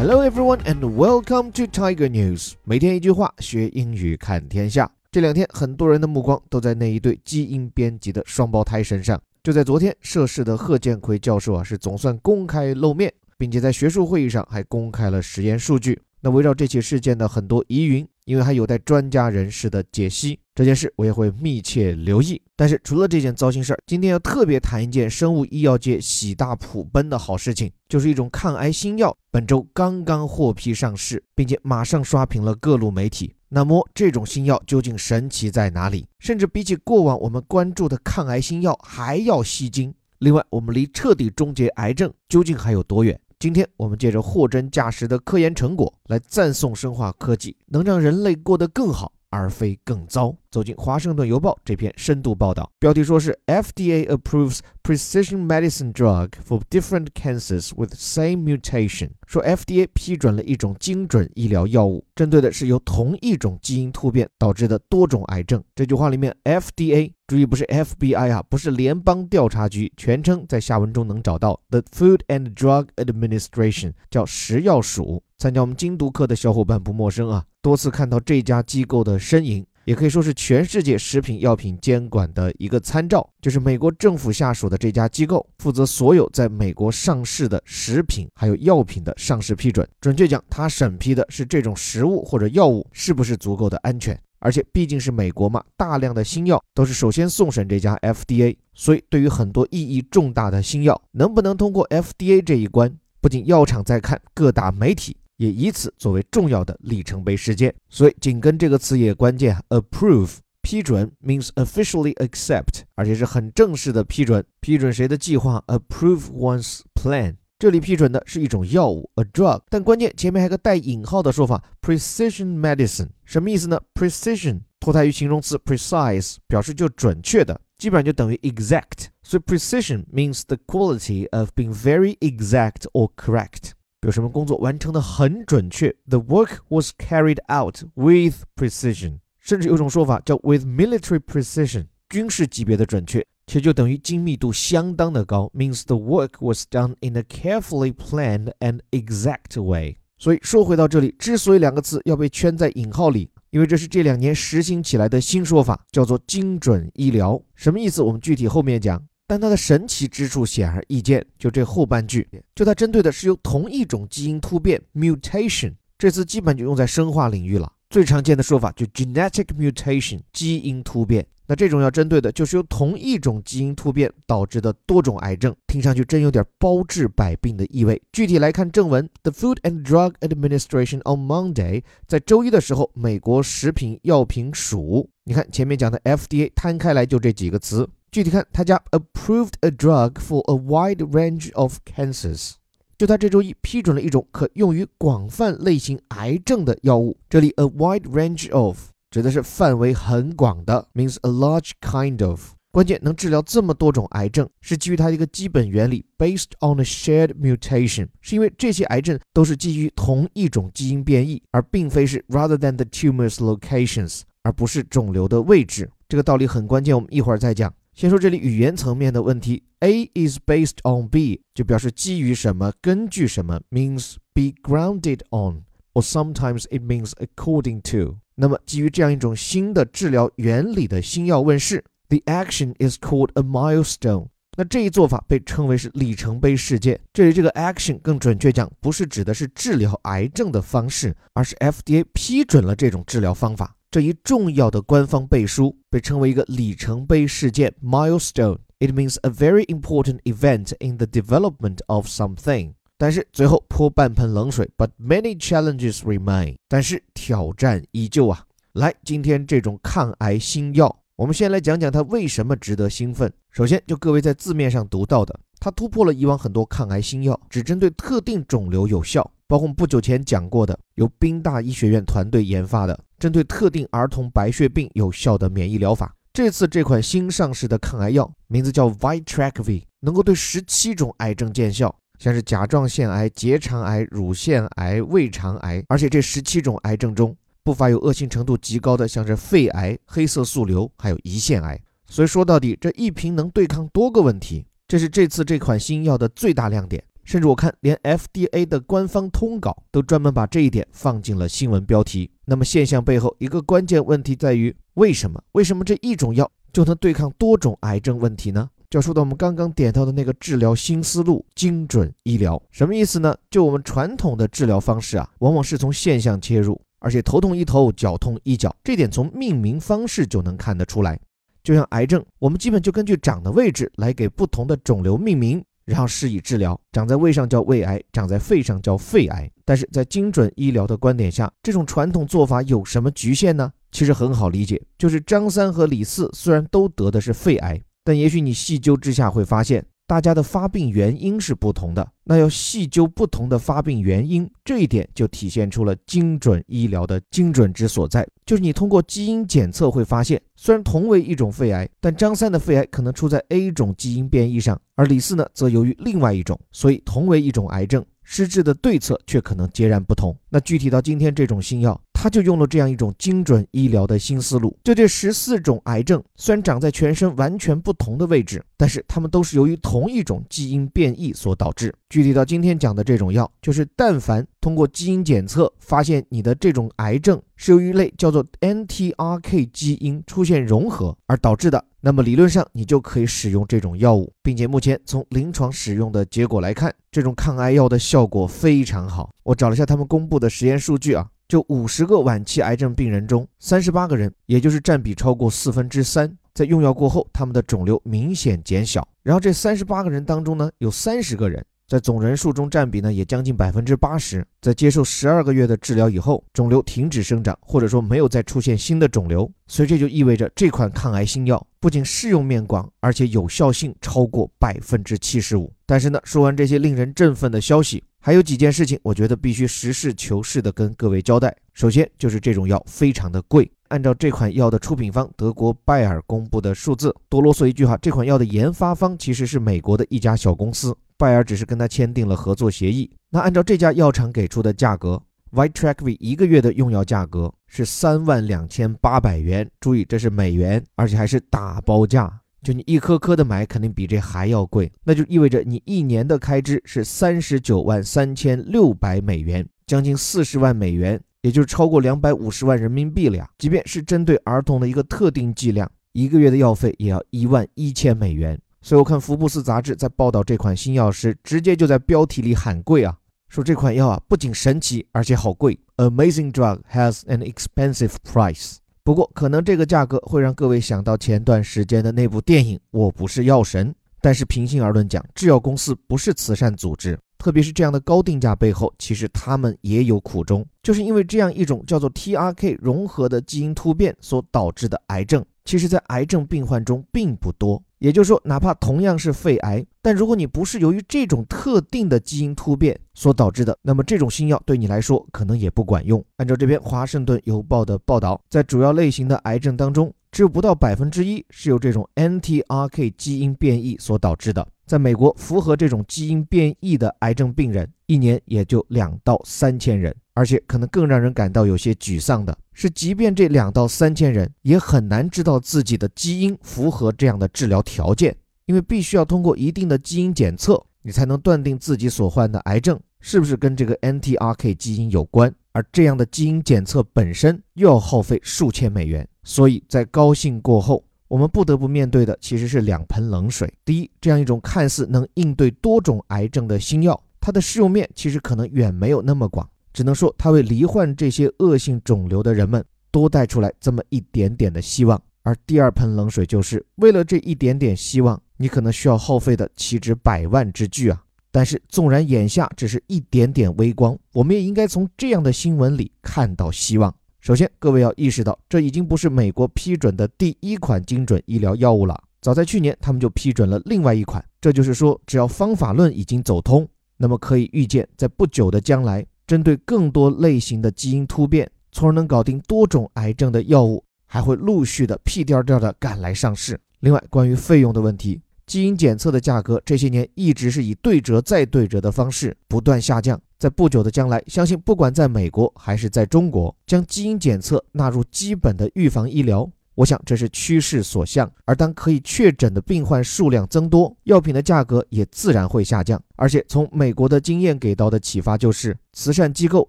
[0.00, 2.52] Hello everyone and welcome to Tiger News。
[2.64, 4.90] 每天一句话，学英语看天下。
[5.12, 9.20] 这两天，很多人的目光都在那一对基因编辑的双胞胎身上。
[9.42, 16.00] 就在昨天，涉事的贺建奎教授啊，是总算公开露面，并且在学术会议上还公开了实验数据。
[16.22, 22.40] 那围绕这起事件的很多疑云，因为还有待专家人士的解析，这件事我也会密切留意。
[22.54, 33.34] 但是除了这件糟心事儿，今天要特别谈一件生物医药界喜大普奔的好事情，就是一种抗癌新药，本周刚刚获批上市，并且马上刷屏了各路媒体。
[33.48, 36.06] 那么这种新药究竟神奇在哪里？
[36.18, 39.92] 甚至比起过往我们关注的抗癌新药还要吸睛。
[40.18, 43.18] 另外，我们离彻底终结癌症究竟还有多远？
[43.40, 50.36] 今天我们借着货真价实的科研成果来赞颂生化科技能让人类过得更好，而非更糟。
[50.50, 59.10] 走进《华盛顿邮报》这篇深度报道，标题说是 FDA approves precision medicine drug for different cancers with same mutation。
[59.26, 65.62] 说 FDA 批准了一种精准医疗药物，针对的是由同一种基因突变导致的多种癌症。
[65.74, 67.12] 这句话里面 FDA。
[67.28, 71.60] 注意，不是 FBI 啊，不是联邦调查局，全称在下文中能找到。
[71.70, 75.22] The Food and Drug Administration 叫食药署。
[75.40, 83.26] 参加我们精读课的小伙伴不陌生啊，多次看到这家机构的身影，也可以说是全世界食品药品监管的一个参照。
[83.40, 89.88] 就是美国政府下属的这家机构，负责所有在美国上市的食品还有药品的上市批准。
[89.98, 94.20] 准确讲，它审批的是这种食物或者药物是不是足够的安全。
[94.40, 107.73] 而且毕竟是美国嘛，大量的新药都是首先送审这家 FDA，所以对于很多意义重大的新药，能不能通过 FDA 这一关，不仅药厂在看，各大媒体也以此作为重要的里程碑事件。
[107.89, 115.63] 所以紧跟这个词也关键，approve 批准 means officially accept，而且是很正式的批准，批准谁的计划？
[115.67, 117.35] approve one's plan。
[117.57, 123.81] 这里批准的是一种药物，a drug，但关键前面还有个带引号的说法，precision medicine，什么意思呢？
[123.93, 133.71] precision 脱胎于形容词 precise，表示就准确的，基本上就等于 exact，所以 precision means the quality of being very exact or correct，
[134.02, 143.26] 有什么工作完成的很准确，the work was carried out with precision，甚至有种说法叫 with military precision，军事级别的准确。
[143.46, 149.98] 且就等于精密度相当的高，means the work was done in a carefully planned and exact way。
[150.16, 157.42] 所以说回到这里，之所以两个词要被圈在引号里，因为这是这两年实行起来的新说法，叫做精准医疗。
[157.54, 158.00] 什么意思？
[158.00, 159.04] 我们具体后面讲。
[159.30, 167.72] 但它的神奇之处显而易见，就这后半句，就它针对的是由同一种基因突变 mutation，这次基本就用在生化领域了。
[167.90, 171.24] 最常见的说法就 genetic mutation，基因突变。
[171.46, 178.02] 那这种要针对的就是由同一种基因突变导致的多种癌症，听上去真有点包治百病的意味。
[178.10, 191.52] 具体来看正文，The Food and Drug Administration on Monday，在周一的时候，美国食品药品署，你看前面讲的 FDA 摊开来就这几个词，具体看他家 approved a drug for a wide range
[191.54, 192.54] of cancers，
[192.98, 197.16] 就他这周一批准了一种可用于广泛类型癌症的药物。
[197.28, 198.90] 这里 a wide range of。
[199.10, 202.52] 指的是范围很广的，means a large kind of。
[202.70, 215.90] 关键能治疗这么多种癌症，是基于它一个基本原理，based on a shared mutation，是因为这些癌症都是基于同一种基因变异，而并非是 rather than the tumor's locations，而不是肿瘤的位置。
[216.08, 217.74] 这个道理很关键，我们一会儿再讲。
[218.00, 228.16] 先说这里语言层面的问题，A is based on B，就表示基于什么，根据什么，means be grounded on，or sometimes it means according to。
[228.36, 234.28] 那么，基于这样一种新的治疗原理的新药问世，the action is called a milestone。
[234.56, 236.98] 那这一做法被称为是里程碑事件。
[237.12, 243.76] 这里这个 action 更准确讲，不是指的是治疗癌症的方式，而是 FDA 批准了这种治疗方法。
[243.90, 248.58] 这一重要的官方背书被称为一个里程碑事件 milestone。
[248.78, 252.74] It means a very important event in the development of something.
[252.96, 256.56] 但是最后泼半盆冷水，But many challenges remain。
[256.68, 258.44] 但是挑战依旧啊！
[258.72, 263.32] 来，今天这种抗癌新药，我们先来讲讲它为什么值得兴奋。
[263.50, 276.14] 首先，就各位在字面上读到的，它突破了以往很多抗癌新药只针对特定肿瘤有效，包括我们不久前讲过的由宾大医学院团队研发的针对特定儿童白血病有效的免疫疗法。
[276.32, 281.92] 这次这款新上市的抗癌药名字叫 Vitrakvi，能够对十七种癌症见效。
[282.20, 291.76] 像是甲状腺癌、结肠癌、乳腺癌、胃肠癌，而且这十七种癌症中不乏有恶性程度极高的，像是肺癌、黑色素瘤，还有胰腺癌。
[292.06, 297.02] 所以说到底，这一瓶能对抗多个问题，这是这次这款新药的最大亮点。
[297.24, 302.30] 甚至我看连 FDA 的官方通稿都专门把这一点放进了新闻标题。
[302.44, 305.40] 那么现象背后一个关键问题在于，为什么？
[305.52, 308.68] 为什么这一种药就能对抗多种癌症问题呢？
[308.88, 313.36] 就说到我们刚刚点到的那个治疗新思路——精准医疗，什么意思呢？
[313.48, 321.16] 就我们传统的治疗方式啊，往往是从现象切入，而且头痛医头，脚痛医脚，这点从命名方式就能看得出来。
[321.62, 326.80] 就像癌症，我们基本就根据长的位置来给不同的肿瘤命名，然后施以治疗。
[326.92, 329.50] 长在胃上叫胃癌，长在肺上叫肺癌。
[329.64, 333.72] 但是在精准医疗的观点下，这种传统做法有什么局限呢？
[333.92, 337.80] 其实很好理解，就是张三和李四虽然都得的是肺癌。
[338.04, 342.04] 但也许你细究之下会发现，大家的发病原因是不同的。
[342.24, 348.26] 那要细究不同的发病原因，这一点就体现出了精准医疗的精准之所在。
[348.44, 356.58] 就是你通过基因检测会发现，虽然同为一种肺癌，但张三的肺癌可能出在 A 种基因变异上，而李四呢，则由于另外一种。
[356.72, 358.04] 所以同为一种癌症。
[358.22, 360.36] 施治的对策却可能截然不同。
[360.48, 364.76] 那具体到今天这种新药，他就用了这样一种精准医疗的新思路。
[364.84, 371.94] 就这十四种癌症，虽然长在全身完全不同的位置，但是它们都是由于同一种基因变异所导致。
[372.10, 381.82] 具体到今天讲的这种药，就是但凡通过基因检测发现你的这种癌症是由于一类叫做 NTRK 基因出现融合而导致的。
[382.02, 389.30] 那么理论上你就可以使用这种药物，并且目前从临床使用的结果来看，这种抗癌药的效果非常好。
[389.42, 399.06] 我找了一下他们公布的实验数据啊，就五十个晚期癌症病人中，三十八个人，也就是占比超过四分之三，在用药过后，他们的肿瘤明显减小。
[399.24, 401.66] 然后这三十八个人当中呢，有三十个人。
[401.88, 404.46] 在总人数中占比呢，也将近百分之八十。
[404.60, 415.72] 在接受十二个月的治疗以后，肿瘤停止生长，或者说没有再出现新的肿瘤，所以这就意味着这款抗癌新药不仅适用面广，而且有效性超过百分之七十五。
[415.84, 421.56] 但是呢，说完这些令人振奋的消息，还有几件事情，我觉得必须实事求是的跟各位交代。
[421.72, 430.94] 首先就是这种药非常的贵，按照这款药的出品方德国拜耳公布的数字，多啰嗦一句哈，这款药的研发方其实是美国的一家小公司。
[431.16, 433.10] 拜耳只是跟他签订了合作协议。
[433.30, 435.22] 那按照这家药厂给出的价格
[435.52, 439.68] v i t r a c v 一个月的用药价格是三万两千八百元。
[439.80, 442.39] 注意，这是美元，而且还是打包价。
[442.62, 444.92] 就你一颗颗的买，肯定比这还要贵。
[445.04, 453.48] 那就意味着你一年的开支是三十九万三千六百美元，将近四十万美元，也就是超过两百五十万人民币了呀。
[453.58, 458.60] 即便是针对儿童的一个特定剂量，一个月的药费也要一万一千美元。
[458.82, 463.16] 所以我看《福布斯》杂志在报道这款新药时，直接就在标题里喊贵啊，
[463.48, 465.78] 说这款药啊不仅神奇，而且好贵。
[465.96, 468.76] Amazing drug has an expensive price。
[469.10, 473.90] 不过可能这个价格会让各位想到前段时间的那部电影《我不是药神》，
[474.20, 487.82] 但是平心而论讲，制药公司不是慈善组织，特别是这样的高定价背后，其实他们也有苦衷，就是因为这样一种叫做 TRK 融合的基因突变所导致的癌症，其实在癌症病患中并不多。
[487.98, 496.24] 也就是说，哪怕同样是肺癌，但如果你不是由于这种特定的基因突变所导致的，那么这种新药对你来说可能也不管用。
[496.36, 504.66] 按照这篇《华盛顿邮报》的报道，在主要类型的癌症当中，只有不到百分之一是由这种 NTRK 基因变异所导致的。
[504.86, 510.14] 在美国，符合这种基因变异的癌症病人，一年也就两到三千人。
[510.32, 518.34] 而且可能更让人感到有些沮丧的是，即便这两到三千人也很难知道自己的基因符合这样的治疗条件，
[518.70, 525.52] 因为必须要通过一定的基因检测，你才能断定自己所患的癌症是不是跟这个 NTRK 基因有关。
[525.72, 533.68] 而这样的基因检测本身又要耗费数千美元，所以在高兴过后，我们不得不面对的其实是两盆冷水。
[533.84, 539.68] 第一，这样一种看似能应对多种癌症的新药，它的适用面其实可能远没有那么广。
[539.92, 545.20] 只能说，它为罹患这些恶性肿瘤的人们多带出来这么一点点的希望。
[545.42, 551.24] 而第二盆冷水就是为了这一点点希望，你可能需要耗费的岂止百万之巨啊！
[551.50, 557.12] 但是，纵然眼下只是一点点微光，我们也应该从这样的新闻里看到希望。
[557.40, 562.22] 首先，各位要意识到，这已经不是美国批准的第一款精准医疗药物了。
[562.42, 564.44] 早在去年，他们就批准了另外一款。
[564.60, 566.86] 这就是说，只要方法论已经走通，
[567.16, 569.26] 那么可以预见，在不久的将来。
[569.46, 576.78] 针对更多类型的基因突变，从而能搞定多种癌症的药物，还会陆续的屁颠颠的赶来上市。
[577.00, 578.40] 另外，关于费用的问题，
[578.70, 583.36] 基因检测的价格这些年一直是以对折再对折的方式不断下降。
[583.58, 591.50] 在不久的将来，相信不管在美国还是在中国，将基因检测纳入基本的预防医疗，我想这是趋势所向。
[591.64, 596.22] 而当可以确诊的病患数量增多，药品的价格也自然会下降。
[596.36, 599.88] 而且从美国的经验给到的启发就是，慈善机构、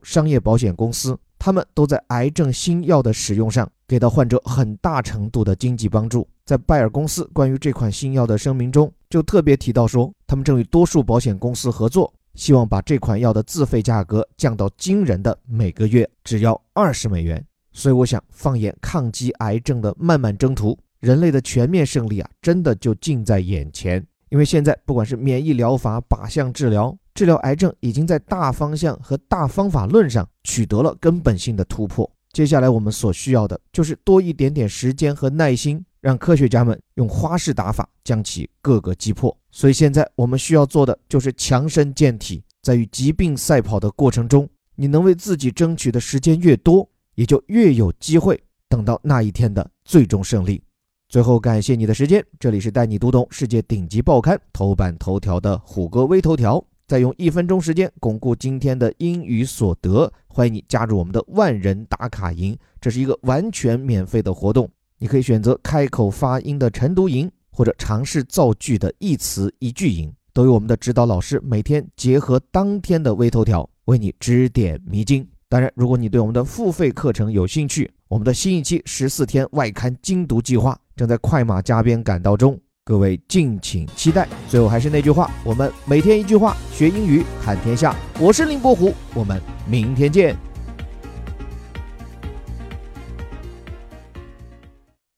[0.01, 6.25] 商业保险公司，他们都在癌症新药的使用上给到患者很大程度的经济帮助。
[6.45, 17.45] 在拜耳公司关于这款新药的声明中，就特别提到说，他们正与多数保险公司合作，希望把这款药的自费价格降到惊人的每个月只要二十美元。
[17.73, 24.01] 所以，我想，放眼抗击癌症的漫漫征途，人类的全面胜利啊，真的就近在眼前。
[24.29, 32.09] 因为现在，不管是免疫疗法、靶向治疗、治疗癌症，已经在大方向和大方法论上取得了根本性的突破。
[32.33, 39.35] 接下来，我们所需要的就是多一点点时间和耐心，让科学家们用花式打法将其各个击破。
[39.51, 46.87] 所以，现在我们需要做的就是强身健体，在与疾病赛跑的过程中，你能为自己争取的时间越多。
[47.15, 50.63] 也就越有机会等到那一天的最终胜利。
[51.09, 56.65] 最后，感谢你的时间，这里是带你读懂世界顶级报刊头版头条的虎哥微头条。
[56.91, 64.69] 再用一分钟时间巩固今天的英语所得，欢迎你加入我们的万人打卡营，这是一个完全免费的活动。
[64.97, 75.25] 你可以选择开口发音的晨读营，或者尝试造句的一词一句营，都有我们的指导老师每天结合当天的微头条为你指点迷津。
[75.47, 82.59] 当然，如果你对我们的付费课程有兴趣，我们的新一期十四天外刊精读计划正在快马加鞭赶到中，
[82.90, 84.28] 各位敬请期待。
[84.48, 87.94] 最后还是那句话，我们每天一句话，学英语看天下。
[88.20, 90.36] 我是林伯虎，我们明天见。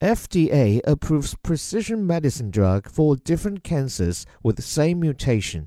[0.01, 5.67] FDA approves precision medicine drug for different cancers with same mutation.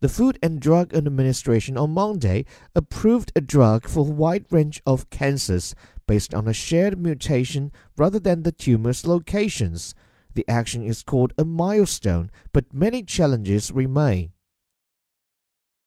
[0.00, 2.44] The Food and Drug Administration on Monday
[2.74, 5.74] approved a drug for a wide range of cancers
[6.06, 9.94] based on a shared mutation rather than the tumor's locations.
[10.35, 14.31] The action is called a milestone, but many challenges remain.